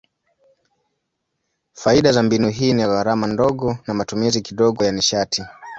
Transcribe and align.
Faida 1.73 2.11
za 2.11 2.23
mbinu 2.23 2.49
hii 2.49 2.73
ni 2.73 2.83
gharama 2.83 3.27
ndogo 3.27 3.77
na 3.87 3.93
matumizi 3.93 4.41
kidogo 4.41 4.83
ya 4.85 4.91
nishati. 4.91 5.43